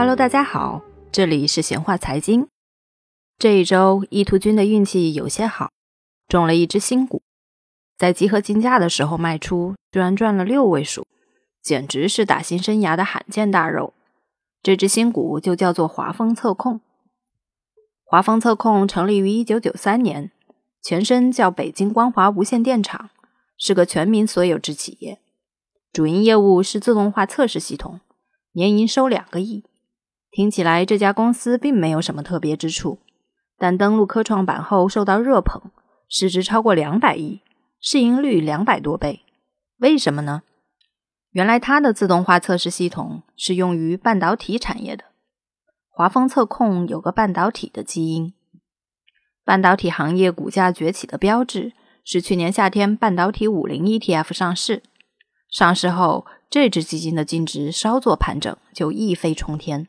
[0.00, 2.46] Hello，大家好，这里是闲话财经。
[3.36, 5.72] 这一周，意图君的运气有些好，
[6.28, 7.20] 中了一只新股，
[7.96, 11.04] 在集合竞价的时候卖出，居然赚了六位数，
[11.60, 13.92] 简直是打新生涯的罕见大肉。
[14.62, 16.80] 这只新股就叫做华丰测控。
[18.04, 20.30] 华丰测控成立于一九九三年，
[20.80, 23.10] 前身叫北京光华无线电厂，
[23.56, 25.18] 是个全民所有制企业，
[25.92, 27.98] 主营业务是自动化测试系统，
[28.52, 29.64] 年营收两个亿。
[30.30, 33.00] 听起来这家公司并没有什么特别之处，
[33.56, 35.70] 但登陆科创板后受到热捧，
[36.08, 37.40] 市值超过两百亿，
[37.80, 39.22] 市盈率两百多倍。
[39.78, 40.42] 为什么呢？
[41.30, 45.04] 原来它的自动化测试系统是用于半导体产业的。
[45.90, 48.32] 华丰测控有个半导体的基因，
[49.44, 51.72] 半导体行业股价崛起的标志
[52.04, 54.82] 是去年夏天半导体五零 ETF 上市，
[55.50, 59.88] 上市后这只基金的净值稍作盘整就一飞冲天。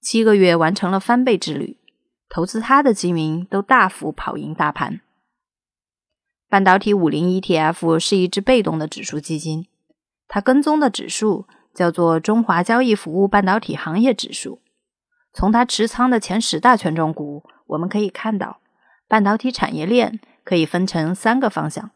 [0.00, 1.76] 七个月完成了翻倍之旅，
[2.28, 5.00] 投资它的基民都大幅跑赢大盘。
[6.48, 9.66] 半导体五零 ETF 是一只被动的指数基金，
[10.28, 14.62] 它跟踪的指数叫做中华交易服务半导体行业指数。
[15.34, 18.60] 从它持仓的前十大权重股，我们可以看到，
[19.06, 21.90] 半导体产业链可以分成三个方向，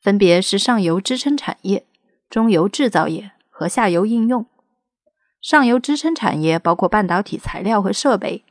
[0.00, 1.84] 分别是上游支撑产业、
[2.30, 4.46] 中游制造业和下游应用。
[5.40, 8.44] 上游支撑产业包括半导体材料和设备，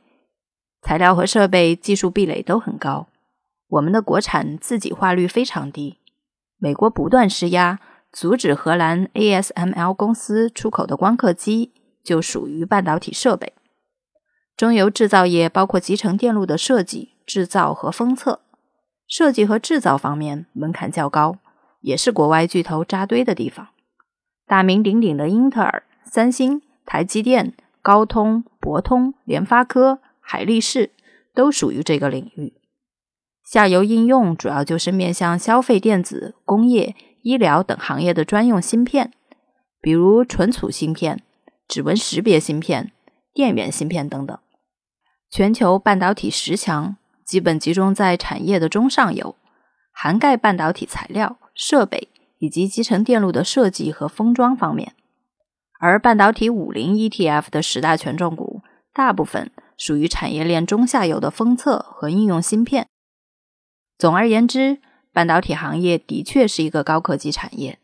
[0.80, 3.08] 材料和设备技术壁垒都很高，
[3.68, 5.98] 我们的国产自给化率非常低。
[6.56, 7.78] 美国不断施压，
[8.10, 11.72] 阻止荷兰 ASML 公司出口的光刻机
[12.02, 13.52] 就属于半导体设备。
[14.56, 18.40] 中游制造业包括集成电路的设计、制造和封测，
[19.06, 21.36] 设计和制造方面门槛较高，
[21.82, 23.68] 也是国外巨头扎堆的地方。
[24.46, 26.62] 大名鼎鼎的英特尔、三星。
[26.90, 30.92] 台积电、高通、博通、联发科、海力士
[31.34, 32.54] 都属于这个领域。
[33.44, 39.12] 下游应用主要就是面向消费电子、工业、医疗等行业的专用芯片，
[39.82, 41.22] 比如存储芯片、
[41.68, 42.90] 指纹识别芯片、
[43.34, 44.38] 电源芯片等等。
[45.30, 49.36] 全球半导体十强基本集中在产业的中上游，
[49.92, 52.08] 涵盖半导体材料、设备
[52.38, 54.94] 以及集成电路的设计和封装方面。
[55.78, 58.62] 而半导体五零 ETF 的十大权重股，
[58.92, 62.88] 大部分属于产业链中下游的封测和应用芯片。
[63.96, 64.78] 总而言之，
[65.12, 67.78] 半导体行业的确是一个高科技产业。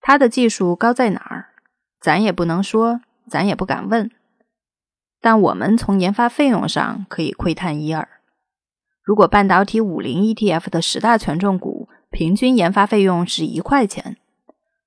[0.00, 1.48] 它的技术高在哪儿？
[2.00, 4.10] 咱也不能说，咱也不敢问。
[5.20, 8.08] 但我们从研发费用上可以窥探一二。
[9.02, 14.18] 如果半导体五零 ETF 的十大权重股平均研发费用是一块钱。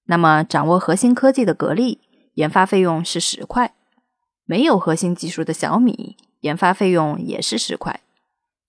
[0.06, 2.00] 那么，掌握核心科技的格力
[2.36, 3.72] 研发费用是十块；
[4.46, 8.02] 没有核心技术的小米研发费用也是十块。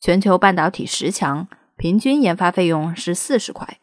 [0.01, 3.79] 全球半导体十强平均研发费用是四十块。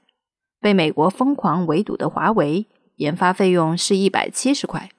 [0.59, 4.89] 被美国疯狂围堵的华为研发费用是一百七十块。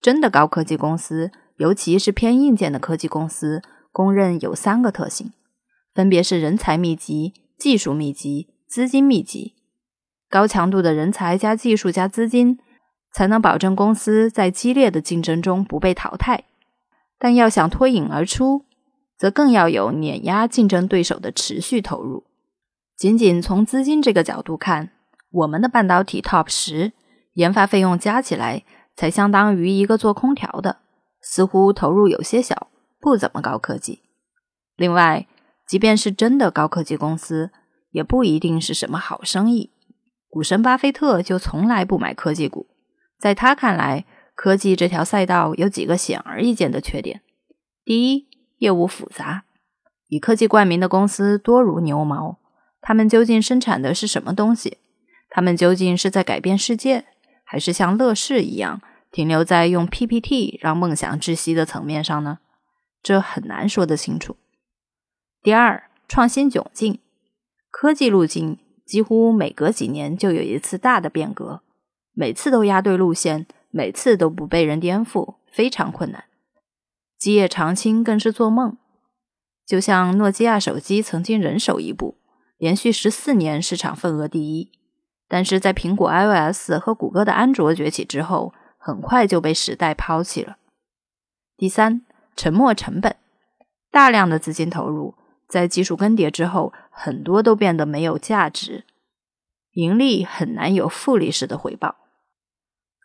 [0.00, 3.62] 真的高科技公司，尤其是偏硬件的科技公司，
[3.92, 5.32] 公认有三个特性，
[5.94, 9.53] 分别是人才密集、技术密集、资金密集。
[10.34, 12.58] 高强度的人才加技术加资金，
[13.12, 16.42] 才能保证公司在激烈的竞争中不被淘汰。
[17.20, 18.64] 但要想脱颖而出，
[19.16, 22.24] 则更要有碾压竞争对手的持续投入。
[22.96, 24.90] 仅仅从资金这个角度看，
[25.30, 26.90] 我们的半导体 TOP 十
[27.34, 28.64] 研发费用加起来
[28.96, 30.78] 才相当于一个做空调的，
[31.20, 32.66] 似乎投入有些小，
[33.00, 34.00] 不怎么高科技。
[34.74, 35.28] 另外，
[35.68, 37.52] 即便是真的高科技公司，
[37.92, 39.70] 也不一定是什么好生意。
[40.34, 42.66] 股神巴菲特就从来不买科技股，
[43.20, 47.22] 在他看来，科技这条赛道有几个显而易见的缺点：
[47.84, 48.26] 第一，
[48.58, 49.44] 业务复杂，
[50.08, 52.40] 以科技冠名的公司多如牛毛，
[52.80, 54.78] 他们究竟生产的是什么东西？
[55.30, 57.04] 他们究竟是在改变世界，
[57.44, 58.82] 还是像乐视一样
[59.12, 62.40] 停留在用 PPT 让梦想窒息的层面上呢？
[63.00, 64.36] 这很难说得清楚。
[65.40, 66.98] 第二，创新窘境，
[67.70, 68.58] 科技路径。
[68.84, 71.62] 几乎每隔几年就有一次大的变革，
[72.12, 76.24] 每次都压对路线，每次都不被人颠覆，非常困难。
[77.18, 78.76] 基业长青更是做梦。
[79.64, 82.18] 就像诺基亚手机曾经人手一部，
[82.58, 84.70] 连续十四年市场份额第一，
[85.26, 90.58] 但是在苹果 iOS 和谷歌的安卓崛起之后，很快就被时代抛弃了。
[91.56, 92.02] 第三，
[92.36, 93.16] 沉没成本，
[93.90, 95.14] 大量的资金投入。
[95.54, 98.82] 在技术更迭之后，很多都变得没有价值，
[99.74, 101.94] 盈利很难有复利式的回报。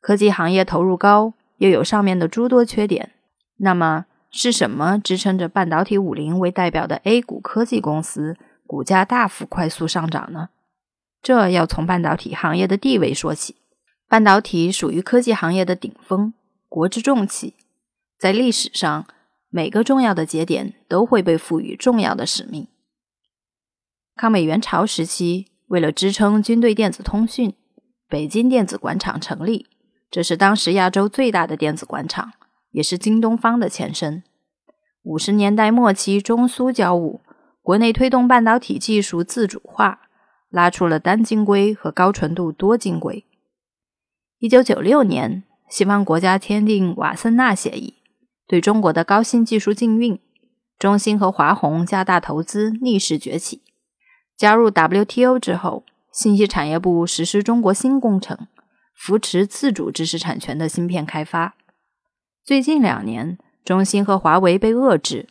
[0.02, 3.12] 科技行业投入高，又有上面的诸多缺点，
[3.58, 8.36] 那么是什么支撑着半导体五零为代表的 A 股科技公司
[8.66, 10.50] 股价大幅快速上涨呢？
[11.22, 13.58] 这要从半导体行业的地位说起。
[14.08, 16.34] 半导体属于科技行业的顶峰，
[16.68, 17.54] 国之重器。
[18.18, 19.06] 在历史上，
[19.50, 22.68] 每个重要的节点都会被赋予重要的使命。
[24.16, 27.54] 抗美援朝时期，为了支撑军队电子通讯，
[28.08, 29.68] 北京电子管厂成立。
[30.12, 32.34] 这是当时亚洲最大的电子管厂，
[32.72, 34.24] 也是京东方的前身。
[35.04, 37.22] 五十年代末期，中苏交恶，
[37.62, 40.02] 国内推动半导体技术自主化，
[40.50, 43.24] 拉出了单晶硅和高纯度多晶硅。
[44.40, 47.99] 一九九六年，西方国家签订瓦森纳协议，
[48.50, 50.20] 对中国的高新技术禁运。
[50.80, 53.62] 中兴和华虹加大投资，逆势崛起。
[54.36, 58.48] 加入 WTO 之后，信息产业部实施中国新工程。
[58.96, 61.54] 扶持自主知识产权的芯片开发。
[62.44, 65.30] 最近两年，中兴和华为被遏制，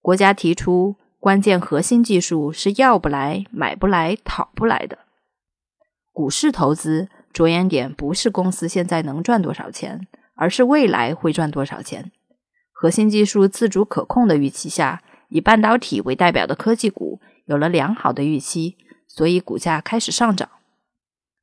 [0.00, 4.98] 国家提出关键核心技术是要不来、买不来、讨不来的。
[6.12, 12.10] 股市投资着眼点不是公司现在能赚多少钱，而是未来会赚多少钱。
[12.80, 18.76] 核心技术自主可控的预期下，以半导体为代表的科技股有了良好的预期，
[19.08, 20.48] 所以股价开始上涨。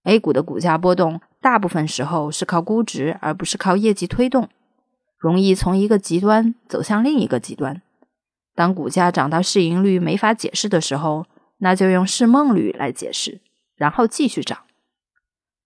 [0.03, 1.19] A 股的股价波动。
[1.41, 4.49] 大部分时候是靠估值，而不是靠业绩推动，
[5.19, 7.83] 容易从一个极端走向另一个极端。
[8.55, 11.27] 当股价涨到市盈率没法解释的时候，
[11.59, 13.41] 那就用市梦率来解释，
[13.75, 14.57] 然后继续涨。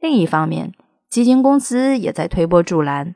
[0.01, 0.73] 另一方面，
[1.07, 3.15] 基金公司也在推波助澜。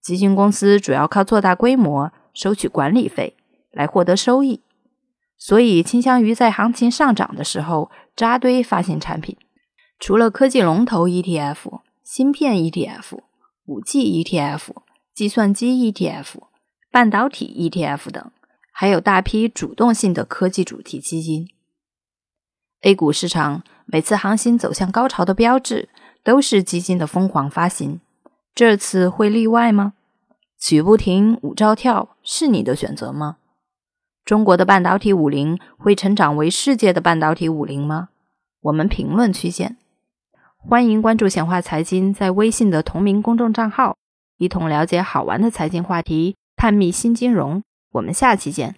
[0.00, 3.36] 基金公司主要靠做大规模、收取管理费
[3.72, 4.62] 来获得收益，
[5.36, 9.36] 所以倾向于在行情上涨的时候扎堆发行产品。
[9.98, 11.80] 除了科技龙头 ETF。
[12.02, 13.20] 芯片 ETF、
[13.66, 14.70] 五 G ETF、
[15.14, 16.26] 计算机 ETF、
[16.90, 18.32] 半导体 ETF 等，
[18.72, 21.46] 还有大批主动性的科技主题基金。
[22.80, 25.88] A 股市场每次行情走向高潮的标志，
[26.24, 28.00] 都是基金的疯狂发行。
[28.54, 29.94] 这次会例外吗？
[30.58, 33.38] 曲不停，舞照跳，是你的选择吗？
[34.24, 38.10] 中国的半导体五零会成长为世界的半导体五零吗？
[38.60, 39.78] 我们评论区见。
[40.58, 43.96] 欢迎关注显化财经在微信的同名公众账号，
[44.36, 47.62] 一同了解好玩的财经话题，探秘新金融。
[47.92, 48.76] 我们下期见。